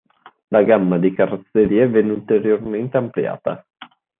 [0.49, 3.63] La gamma di carrozzerie venne ulteriormente ampliata.